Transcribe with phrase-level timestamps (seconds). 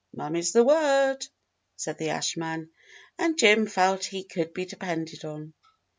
[0.15, 1.19] "Mum is the word,"
[1.75, 2.71] said the ash man,
[3.19, 5.53] and Jim felt he could be depended on.